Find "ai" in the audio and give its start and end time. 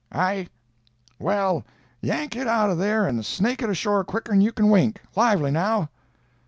0.15-0.47